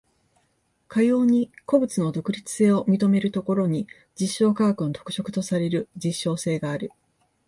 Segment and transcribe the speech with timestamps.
[0.87, 3.85] かように個物の独立性を認めるところに、
[4.15, 6.91] 近代科学の特色とされる実証性がある。